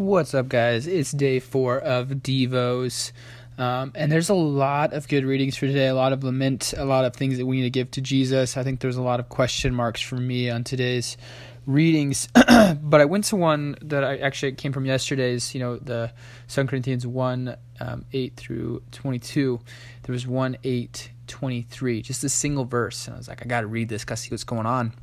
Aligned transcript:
What's 0.00 0.32
up, 0.32 0.48
guys? 0.48 0.86
It's 0.86 1.12
day 1.12 1.40
four 1.40 1.78
of 1.78 2.08
Devos. 2.08 3.12
Um, 3.58 3.92
and 3.94 4.10
there's 4.10 4.30
a 4.30 4.34
lot 4.34 4.94
of 4.94 5.06
good 5.06 5.26
readings 5.26 5.58
for 5.58 5.66
today, 5.66 5.88
a 5.88 5.94
lot 5.94 6.14
of 6.14 6.24
lament, 6.24 6.72
a 6.74 6.86
lot 6.86 7.04
of 7.04 7.14
things 7.14 7.36
that 7.36 7.44
we 7.44 7.58
need 7.58 7.64
to 7.64 7.70
give 7.70 7.90
to 7.90 8.00
Jesus. 8.00 8.56
I 8.56 8.62
think 8.62 8.80
there's 8.80 8.96
a 8.96 9.02
lot 9.02 9.20
of 9.20 9.28
question 9.28 9.74
marks 9.74 10.00
for 10.00 10.16
me 10.16 10.48
on 10.48 10.64
today's 10.64 11.18
readings. 11.66 12.28
but 12.34 13.02
I 13.02 13.04
went 13.04 13.24
to 13.24 13.36
one 13.36 13.76
that 13.82 14.02
I 14.02 14.16
actually 14.16 14.52
came 14.52 14.72
from 14.72 14.86
yesterday's, 14.86 15.54
you 15.54 15.60
know, 15.60 15.76
the 15.76 16.10
2 16.48 16.64
Corinthians 16.64 17.06
1 17.06 17.54
um, 17.80 18.06
8 18.10 18.36
through 18.36 18.82
22. 18.92 19.60
There 20.04 20.14
was 20.14 20.26
1 20.26 20.56
8 20.64 21.10
23, 21.26 22.00
just 22.00 22.24
a 22.24 22.30
single 22.30 22.64
verse. 22.64 23.06
And 23.06 23.16
I 23.16 23.18
was 23.18 23.28
like, 23.28 23.42
I 23.42 23.44
got 23.44 23.60
to 23.60 23.66
read 23.66 23.90
this, 23.90 24.06
got 24.06 24.16
see 24.16 24.30
what's 24.30 24.44
going 24.44 24.64
on 24.64 24.94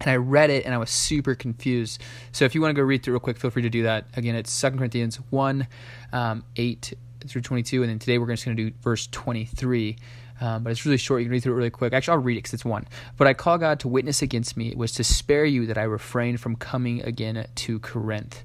and 0.00 0.10
I 0.10 0.16
read 0.16 0.50
it 0.50 0.64
and 0.64 0.74
I 0.74 0.78
was 0.78 0.90
super 0.90 1.34
confused. 1.34 2.02
So 2.32 2.44
if 2.44 2.54
you 2.54 2.60
want 2.60 2.74
to 2.74 2.80
go 2.80 2.84
read 2.84 3.02
through 3.02 3.14
real 3.14 3.20
quick, 3.20 3.38
feel 3.38 3.50
free 3.50 3.62
to 3.62 3.70
do 3.70 3.84
that. 3.84 4.06
Again, 4.14 4.34
it's 4.34 4.60
2 4.60 4.70
Corinthians 4.72 5.16
1 5.30 5.66
um, 6.12 6.44
8 6.56 6.94
through 7.26 7.42
22. 7.42 7.82
And 7.82 7.90
then 7.90 7.98
today 7.98 8.18
we're 8.18 8.26
just 8.28 8.44
going 8.44 8.56
to 8.56 8.70
do 8.70 8.76
verse 8.82 9.06
23. 9.06 9.96
Um, 10.38 10.62
but 10.62 10.70
it's 10.70 10.84
really 10.84 10.98
short. 10.98 11.22
You 11.22 11.26
can 11.26 11.32
read 11.32 11.42
through 11.42 11.54
it 11.54 11.56
really 11.56 11.70
quick. 11.70 11.92
Actually, 11.94 12.12
I'll 12.12 12.22
read 12.22 12.34
it 12.34 12.40
because 12.40 12.54
it's 12.54 12.64
one. 12.64 12.86
But 13.16 13.26
I 13.26 13.32
call 13.32 13.56
God 13.56 13.80
to 13.80 13.88
witness 13.88 14.20
against 14.20 14.56
me 14.56 14.68
it 14.68 14.76
was 14.76 14.92
to 14.92 15.04
spare 15.04 15.46
you 15.46 15.66
that 15.66 15.78
I 15.78 15.84
refrained 15.84 16.40
from 16.40 16.56
coming 16.56 17.02
again 17.02 17.46
to 17.54 17.78
Corinth. 17.80 18.44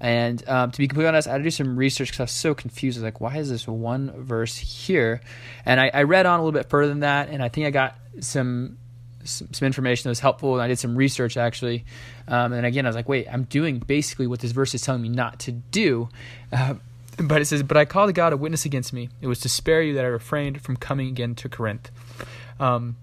And 0.00 0.46
um, 0.48 0.72
to 0.72 0.78
be 0.78 0.88
completely 0.88 1.08
honest, 1.08 1.28
I 1.28 1.32
had 1.32 1.38
to 1.38 1.44
do 1.44 1.50
some 1.50 1.76
research 1.76 2.08
because 2.08 2.20
I 2.20 2.24
was 2.24 2.32
so 2.32 2.54
confused. 2.54 2.98
I 2.98 3.00
was 3.00 3.04
like, 3.04 3.20
why 3.20 3.36
is 3.36 3.50
this 3.50 3.68
one 3.68 4.12
verse 4.24 4.56
here? 4.56 5.20
And 5.64 5.80
I, 5.80 5.90
I 5.94 6.02
read 6.02 6.26
on 6.26 6.40
a 6.40 6.42
little 6.42 6.58
bit 6.58 6.68
further 6.68 6.88
than 6.88 7.00
that, 7.00 7.28
and 7.28 7.40
I 7.40 7.48
think 7.48 7.68
I 7.68 7.70
got 7.70 7.96
some 8.18 8.78
some, 9.24 9.52
some, 9.52 9.66
information 9.66 10.04
that 10.04 10.10
was 10.10 10.20
helpful, 10.20 10.54
and 10.54 10.62
I 10.62 10.68
did 10.68 10.78
some 10.78 10.96
research 10.96 11.36
actually. 11.36 11.84
Um, 12.28 12.52
and 12.52 12.66
again, 12.66 12.86
I 12.86 12.88
was 12.88 12.96
like, 12.96 13.08
wait, 13.08 13.26
I'm 13.30 13.44
doing 13.44 13.78
basically 13.78 14.26
what 14.26 14.40
this 14.40 14.52
verse 14.52 14.74
is 14.74 14.82
telling 14.82 15.02
me 15.02 15.08
not 15.08 15.40
to 15.40 15.52
do. 15.52 16.08
Uh, 16.52 16.74
but 17.18 17.40
it 17.40 17.44
says, 17.46 17.62
But 17.62 17.76
I 17.76 17.84
called 17.84 18.14
God 18.14 18.32
a 18.32 18.36
witness 18.36 18.64
against 18.64 18.92
me. 18.92 19.08
It 19.20 19.26
was 19.26 19.40
to 19.40 19.48
spare 19.48 19.82
you 19.82 19.94
that 19.94 20.04
I 20.04 20.08
refrained 20.08 20.62
from 20.62 20.76
coming 20.76 21.08
again 21.08 21.34
to 21.36 21.48
Corinth. 21.48 21.90
Um, 22.58 22.96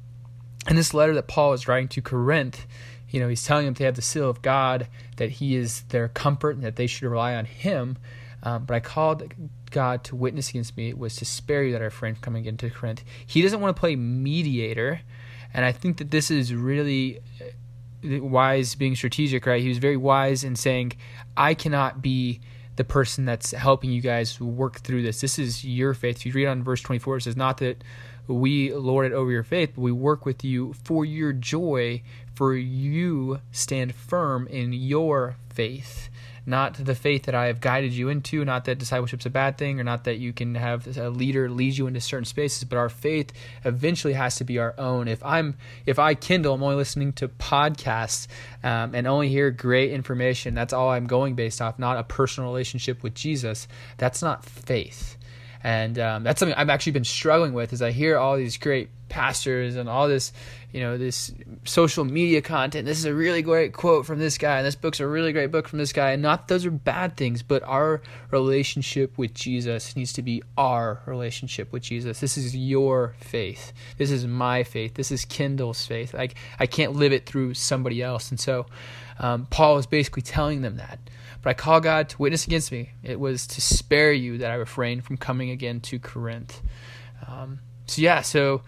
in 0.68 0.76
this 0.76 0.94
letter 0.94 1.14
that 1.16 1.28
Paul 1.28 1.54
is 1.54 1.68
writing 1.68 1.88
to 1.90 2.02
Corinth, 2.02 2.66
you 3.10 3.20
know, 3.20 3.28
he's 3.28 3.44
telling 3.44 3.66
them 3.66 3.74
they 3.74 3.86
have 3.86 3.96
the 3.96 4.02
seal 4.02 4.30
of 4.30 4.42
God, 4.42 4.88
that 5.18 5.30
he 5.30 5.56
is 5.56 5.82
their 5.90 6.08
comfort, 6.08 6.56
and 6.56 6.64
that 6.64 6.76
they 6.76 6.88
should 6.88 7.10
rely 7.10 7.36
on 7.36 7.46
him. 7.46 7.98
Um, 8.44 8.66
but 8.66 8.76
I 8.76 8.80
called 8.80 9.34
God 9.72 10.04
to 10.06 10.16
witness 10.16 10.50
against 10.50 10.78
me. 10.78 10.90
It 10.90 10.98
was 10.98 11.16
to 11.18 11.26
spare 11.26 11.64
you 11.64 11.72
that 11.74 11.82
I 11.82 11.86
refrained 11.86 12.18
from 12.18 12.24
coming 12.24 12.46
into 12.46 12.70
Corinth. 12.70 13.04
He 13.26 13.42
doesn't 13.42 13.60
want 13.60 13.76
to 13.76 13.80
play 13.80 13.96
mediator 13.96 15.02
and 15.54 15.66
I 15.66 15.72
think 15.72 15.98
that 15.98 16.12
this 16.12 16.32
is 16.32 16.54
really 16.54 17.20
uh, 17.42 18.24
wise 18.24 18.76
being 18.76 18.96
strategic, 18.96 19.46
right? 19.46 19.62
He 19.62 19.70
was 19.70 19.78
very 19.78 19.98
wise 19.98 20.44
in 20.44 20.56
saying, 20.56 20.94
I 21.36 21.54
cannot 21.54 22.02
be 22.02 22.40
the 22.76 22.84
person 22.84 23.26
that's 23.26 23.52
helping 23.52 23.92
you 23.92 24.02
guys 24.02 24.40
work 24.40 24.80
through 24.80 25.04
this. 25.04 25.22
This 25.22 25.38
is 25.38 25.66
your 25.66 25.94
faith. 25.94 26.18
If 26.18 26.28
you 26.28 26.34
read 26.34 26.48
on 26.48 26.64
verse 26.64 26.82
24, 26.82 27.18
it 27.18 27.22
says, 27.24 27.36
Not 27.36 27.58
that 27.58 27.84
we 28.28 28.74
lord 28.74 29.08
it 29.08 29.14
over 29.14 29.32
your 29.32 29.44
faith, 29.44 29.72
but 29.76 29.82
we 29.82 29.92
work 29.92 30.26
with 30.26 30.44
you 30.44 30.74
for 30.84 31.04
your 31.04 31.34
joy, 31.34 32.02
for 32.34 32.56
you 32.56 33.42
stand 33.52 33.96
firm 33.96 34.48
in 34.48 34.72
your 34.72 35.36
faith 35.50 36.10
not 36.50 36.74
the 36.74 36.96
faith 36.96 37.24
that 37.24 37.36
I 37.36 37.46
have 37.48 37.62
guided 37.62 37.94
you 37.94 38.10
into, 38.10 38.44
not 38.44 38.66
that 38.66 38.80
discipleship's 38.80 39.26
a 39.26 39.30
bad 39.30 39.58
thing, 39.58 39.80
or 39.80 39.84
not 39.84 40.04
that 40.06 40.18
you 40.18 40.34
can 40.34 40.56
have 40.56 40.98
a 40.98 41.10
leader 41.10 41.50
lead 41.50 41.78
you 41.78 41.88
into 41.88 42.02
certain 42.02 42.26
spaces, 42.26 42.64
but 42.64 42.78
our 42.78 42.90
faith 42.90 43.32
eventually 43.64 44.14
has 44.14 44.36
to 44.38 44.44
be 44.44 44.58
our 44.58 44.74
own. 44.78 45.08
If 45.08 45.24
I'm, 45.24 45.56
if 45.86 46.00
I 46.00 46.16
Kindle, 46.16 46.56
I'm 46.56 46.64
only 46.64 46.76
listening 46.76 47.14
to 47.14 47.28
podcasts 47.28 48.28
um, 48.64 48.96
and 48.96 49.08
only 49.08 49.30
hear 49.30 49.52
great 49.52 49.92
information. 49.92 50.56
That's 50.56 50.74
all 50.74 50.90
I'm 50.90 51.08
going 51.08 51.36
based 51.36 51.62
off, 51.62 51.80
not 51.80 51.98
a 51.98 52.04
personal 52.04 52.50
relationship 52.50 53.04
with 53.04 53.14
Jesus. 53.14 53.68
That's 53.98 54.22
not 54.22 54.44
faith 54.44 55.16
and 55.64 56.00
um, 56.00 56.24
that's 56.24 56.40
something 56.40 56.58
I've 56.58 56.70
actually 56.70 56.94
been 56.94 57.04
struggling 57.04 57.54
with. 57.54 57.74
Is 57.74 57.82
I 57.82 57.92
hear 57.92 58.18
all 58.18 58.38
these 58.38 58.58
great 58.58 58.90
pastors 59.10 59.76
and 59.76 59.90
all 59.90 60.08
this, 60.08 60.32
you 60.72 60.80
know, 60.80 60.98
this 60.98 61.32
social 61.66 62.06
media 62.06 62.42
content. 62.42 62.86
This 62.86 63.00
is 63.00 63.06
a 63.06 63.14
really 63.14 63.42
great 63.42 63.74
quote 63.74 64.06
from 64.06 64.20
this 64.20 64.38
guy, 64.38 64.58
and 64.58 64.66
this 64.66 64.76
book's 64.76 65.00
a 65.00 65.08
really 65.08 65.34
great 65.34 65.52
book 65.52 65.68
from 65.68 65.80
this 65.80 65.92
guy. 65.92 66.12
And 66.12 66.22
not 66.22 66.48
those 66.48 66.66
are 66.66 66.72
bad 66.72 67.18
things, 67.18 67.44
but 67.44 67.62
our 67.64 68.02
relationship 68.32 69.18
with 69.18 69.34
Jesus 69.34 69.96
needs 69.96 70.14
to 70.14 70.22
be 70.22 70.42
our 70.58 71.02
relationship 71.06 71.74
with 71.74 71.84
Jesus. 71.84 72.20
This 72.20 72.38
is 72.38 72.56
your 72.56 73.16
faith. 73.20 73.74
This 73.98 74.12
is 74.12 74.26
my 74.26 74.64
faith. 74.64 74.94
This 74.94 75.12
is 75.12 75.26
Kindle's 75.26 75.86
faith. 75.86 76.14
Like 76.14 76.36
I 76.60 76.68
can't 76.68 76.94
live 76.94 77.12
it 77.12 77.26
through 77.26 77.56
somebody 77.56 78.02
else, 78.02 78.30
and 78.30 78.40
so 78.40 78.66
um, 79.20 79.48
Paul 79.50 79.78
is 79.78 79.86
basically 79.86 80.22
telling 80.22 80.62
them 80.62 80.78
that. 80.78 81.00
But 81.42 81.52
I 81.52 81.54
call 81.54 81.80
God 81.80 82.10
to 82.10 82.18
witness 82.18 82.46
against 82.46 82.72
me. 82.72 82.92
It 83.04 83.20
was 83.20 83.48
to 83.48 83.62
spare 83.62 84.12
you 84.12 84.40
that 84.40 84.52
I 84.52 84.56
refrained 84.56 85.06
from 85.06 85.18
coming 85.18 85.50
again 85.52 85.80
to 85.82 86.00
Corinth. 86.00 86.62
Um, 87.28 87.60
so, 87.88 88.02
yeah, 88.02 88.22
so 88.22 88.62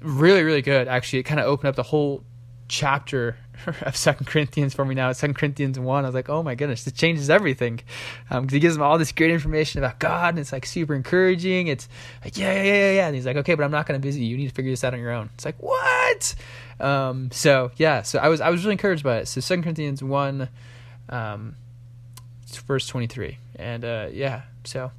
really, 0.00 0.42
really 0.42 0.62
good. 0.62 0.88
Actually, 0.88 1.20
it 1.20 1.24
kind 1.24 1.40
of 1.40 1.46
opened 1.46 1.68
up 1.68 1.76
the 1.76 1.82
whole 1.82 2.22
chapter 2.68 3.36
of 3.82 3.96
Second 3.96 4.26
Corinthians 4.26 4.74
for 4.74 4.84
me 4.84 4.94
now. 4.94 5.12
Second 5.12 5.34
Corinthians 5.34 5.78
1. 5.78 6.04
I 6.04 6.08
was 6.08 6.14
like, 6.14 6.28
oh 6.28 6.42
my 6.42 6.54
goodness, 6.54 6.84
this 6.84 6.94
changes 6.94 7.30
everything. 7.30 7.80
Because 8.28 8.38
um, 8.38 8.48
he 8.48 8.60
gives 8.60 8.74
them 8.74 8.82
all 8.82 8.98
this 8.98 9.12
great 9.12 9.30
information 9.30 9.82
about 9.82 9.98
God, 9.98 10.30
and 10.30 10.38
it's 10.38 10.52
like 10.52 10.66
super 10.66 10.94
encouraging. 10.94 11.66
It's 11.68 11.88
like, 12.24 12.36
yeah, 12.36 12.52
yeah, 12.52 12.62
yeah, 12.62 12.92
yeah. 12.92 13.06
And 13.06 13.14
he's 13.14 13.26
like, 13.26 13.36
okay, 13.36 13.54
but 13.54 13.64
I'm 13.64 13.70
not 13.70 13.86
going 13.86 14.00
to 14.00 14.06
visit 14.06 14.20
you. 14.20 14.28
You 14.28 14.36
need 14.36 14.48
to 14.48 14.54
figure 14.54 14.70
this 14.70 14.84
out 14.84 14.94
on 14.94 15.00
your 15.00 15.12
own. 15.12 15.30
It's 15.34 15.44
like, 15.44 15.60
what? 15.62 16.34
Um, 16.78 17.30
so, 17.32 17.70
yeah, 17.76 18.02
so 18.02 18.18
I 18.18 18.28
was 18.28 18.40
I 18.40 18.50
was 18.50 18.64
really 18.64 18.72
encouraged 18.72 19.02
by 19.02 19.18
it. 19.18 19.28
So, 19.28 19.40
Second 19.40 19.62
Corinthians 19.62 20.02
1. 20.02 20.48
Um, 21.08 21.56
verse 22.58 22.86
23. 22.86 23.38
And 23.58 23.84
uh, 23.84 24.08
yeah, 24.12 24.42
so 24.64 24.90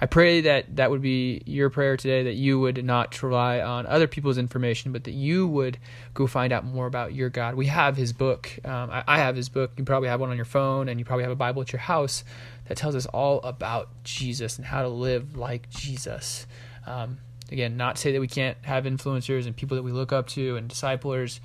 I 0.00 0.06
pray 0.06 0.42
that 0.42 0.76
that 0.76 0.90
would 0.90 1.00
be 1.00 1.42
your 1.46 1.70
prayer 1.70 1.96
today, 1.96 2.24
that 2.24 2.34
you 2.34 2.60
would 2.60 2.84
not 2.84 3.22
rely 3.22 3.60
on 3.60 3.86
other 3.86 4.06
people's 4.06 4.36
information, 4.36 4.92
but 4.92 5.04
that 5.04 5.12
you 5.12 5.46
would 5.46 5.78
go 6.12 6.26
find 6.26 6.52
out 6.52 6.64
more 6.64 6.86
about 6.86 7.14
your 7.14 7.30
God. 7.30 7.54
We 7.54 7.66
have 7.66 7.96
his 7.96 8.12
book. 8.12 8.50
Um, 8.64 8.90
I, 8.90 9.04
I, 9.06 9.18
have 9.18 9.36
his 9.36 9.48
book. 9.48 9.72
You 9.76 9.84
probably 9.84 10.08
have 10.08 10.20
one 10.20 10.30
on 10.30 10.36
your 10.36 10.44
phone, 10.44 10.88
and 10.88 10.98
you 10.98 11.04
probably 11.04 11.24
have 11.24 11.32
a 11.32 11.36
Bible 11.36 11.62
at 11.62 11.72
your 11.72 11.80
house 11.80 12.24
that 12.66 12.76
tells 12.76 12.94
us 12.94 13.06
all 13.06 13.40
about 13.40 13.88
Jesus 14.04 14.58
and 14.58 14.66
how 14.66 14.82
to 14.82 14.88
live 14.88 15.36
like 15.36 15.70
Jesus. 15.70 16.46
Um, 16.86 17.18
again, 17.50 17.76
not 17.76 17.96
say 17.96 18.12
that 18.12 18.20
we 18.20 18.28
can't 18.28 18.58
have 18.62 18.84
influencers 18.84 19.46
and 19.46 19.56
people 19.56 19.76
that 19.76 19.82
we 19.82 19.92
look 19.92 20.12
up 20.12 20.26
to 20.28 20.56
and 20.56 20.68
disciplers 20.68 21.40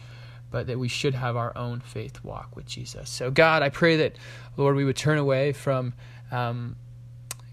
but 0.52 0.68
that 0.68 0.78
we 0.78 0.88
should 0.88 1.16
have 1.16 1.36
our 1.36 1.58
own 1.58 1.80
faith 1.80 2.24
walk 2.24 2.56
with 2.56 2.66
Jesus. 2.66 3.10
So, 3.10 3.32
God, 3.32 3.64
I 3.64 3.70
pray 3.70 3.98
that, 3.98 4.18
Lord, 4.58 4.76
we 4.76 4.84
would 4.86 4.98
turn 4.98 5.18
away 5.18 5.54
from, 5.54 5.94
um, 6.32 6.76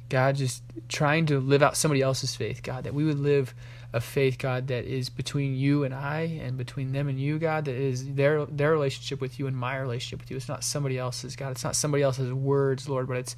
God, 0.09 0.37
just 0.37 0.63
trying 0.89 1.27
to 1.27 1.39
live 1.39 1.63
out 1.63 1.77
somebody 1.77 2.03
else's 2.03 2.35
faith, 2.35 2.63
God, 2.63 2.85
that 2.85 2.95
we 2.95 3.05
would 3.05 3.19
live 3.19 3.55
a 3.93 4.01
faith, 4.01 4.37
God, 4.39 4.67
that 4.69 4.85
is 4.85 5.09
between 5.09 5.55
you 5.55 5.85
and 5.85 5.95
I 5.95 6.41
and 6.43 6.59
between 6.59 6.93
them 6.93 7.09
and 7.09 7.19
you, 7.19 7.39
God, 7.39 7.65
that 7.65 7.75
is 7.75 8.15
their 8.15 8.45
their 8.45 8.71
relationship 8.71 9.21
with 9.21 9.39
you 9.39 9.47
and 9.47 9.57
my 9.57 9.77
relationship 9.79 10.21
with 10.21 10.31
you. 10.31 10.37
It's 10.37 10.49
not 10.49 10.63
somebody 10.63 10.99
else's, 10.99 11.37
God. 11.37 11.53
It's 11.53 11.65
not 11.65 11.75
somebody 11.75 12.03
else's 12.03 12.33
words, 12.33 12.89
Lord, 12.89 13.09
but 13.09 13.17
it's 13.17 13.35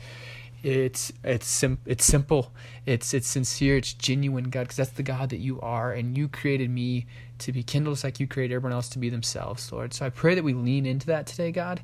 it's 0.62 1.12
it's 1.24 1.46
sim- 1.46 1.78
it's 1.86 2.04
simple. 2.04 2.52
It's 2.86 3.14
it's 3.14 3.26
sincere. 3.28 3.76
It's 3.76 3.92
genuine 3.94 4.44
god 4.44 4.62
because 4.62 4.76
that's 4.76 4.90
the 4.90 5.02
god 5.02 5.30
that 5.30 5.38
you 5.38 5.60
are 5.60 5.92
and 5.92 6.16
you 6.16 6.28
created 6.28 6.70
me 6.70 7.06
to 7.38 7.52
be 7.52 7.62
kindled 7.62 8.02
like 8.04 8.20
you 8.20 8.26
created 8.26 8.54
everyone 8.54 8.74
else 8.74 8.88
to 8.90 8.98
be 8.98 9.08
themselves 9.08 9.72
lord. 9.72 9.94
So 9.94 10.04
i 10.06 10.10
pray 10.10 10.34
that 10.34 10.44
we 10.44 10.52
lean 10.52 10.86
into 10.86 11.06
that 11.06 11.26
today 11.26 11.52
god 11.52 11.80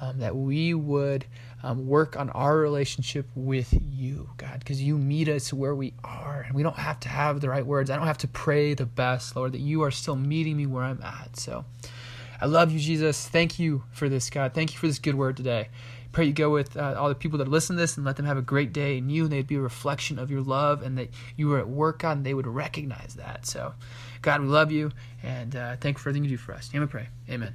um, 0.00 0.18
that 0.18 0.34
we 0.34 0.74
would 0.74 1.24
um, 1.62 1.86
work 1.86 2.16
on 2.16 2.28
our 2.30 2.56
relationship 2.56 3.26
with 3.34 3.72
you 3.80 4.28
god 4.36 4.58
because 4.58 4.82
you 4.82 4.98
meet 4.98 5.28
us 5.28 5.52
where 5.52 5.74
we 5.74 5.94
are 6.02 6.42
and 6.46 6.54
we 6.54 6.62
don't 6.62 6.76
have 6.76 7.00
to 7.00 7.08
have 7.08 7.40
the 7.40 7.48
right 7.48 7.64
words. 7.64 7.90
I 7.90 7.96
don't 7.96 8.06
have 8.06 8.18
to 8.18 8.28
pray 8.28 8.74
the 8.74 8.86
best 8.86 9.36
lord 9.36 9.52
that 9.52 9.60
you 9.60 9.82
are 9.82 9.90
still 9.90 10.16
meeting 10.16 10.56
me 10.56 10.66
where 10.66 10.84
i'm 10.84 11.02
at. 11.02 11.36
So 11.36 11.64
i 12.40 12.46
love 12.46 12.70
you 12.70 12.78
jesus 12.78 13.28
thank 13.28 13.58
you 13.58 13.82
for 13.92 14.08
this 14.08 14.30
god 14.30 14.54
thank 14.54 14.72
you 14.72 14.78
for 14.78 14.86
this 14.86 14.98
good 14.98 15.14
word 15.14 15.36
today 15.36 15.68
pray 16.12 16.24
you 16.24 16.32
go 16.32 16.50
with 16.50 16.76
uh, 16.76 16.94
all 16.96 17.08
the 17.08 17.14
people 17.14 17.38
that 17.38 17.48
listen 17.48 17.76
to 17.76 17.82
this 17.82 17.96
and 17.96 18.06
let 18.06 18.16
them 18.16 18.24
have 18.24 18.38
a 18.38 18.42
great 18.42 18.72
day 18.72 18.96
in 18.96 19.10
you 19.10 19.24
and 19.24 19.32
they'd 19.32 19.46
be 19.46 19.56
a 19.56 19.60
reflection 19.60 20.18
of 20.18 20.30
your 20.30 20.40
love 20.40 20.80
and 20.80 20.96
that 20.96 21.10
you 21.36 21.48
were 21.48 21.58
at 21.58 21.68
work 21.68 22.04
God 22.04 22.18
and 22.18 22.26
they 22.26 22.34
would 22.34 22.46
recognize 22.46 23.14
that. 23.14 23.46
So, 23.46 23.74
God, 24.22 24.40
we 24.42 24.46
love 24.46 24.70
you 24.70 24.92
and 25.22 25.56
uh, 25.56 25.76
thank 25.76 25.96
you 25.96 26.02
for 26.02 26.10
everything 26.10 26.24
you 26.24 26.30
do 26.30 26.36
for 26.36 26.52
us. 26.52 26.70
Amen. 26.74 26.88
Pray. 26.88 27.08
Amen. 27.30 27.54